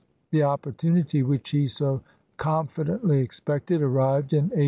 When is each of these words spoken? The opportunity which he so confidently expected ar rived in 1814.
The 0.31 0.41
opportunity 0.41 1.21
which 1.21 1.51
he 1.51 1.67
so 1.67 2.01
confidently 2.37 3.19
expected 3.19 3.83
ar 3.83 3.87
rived 3.89 4.33
in 4.33 4.45
1814. 4.49 4.59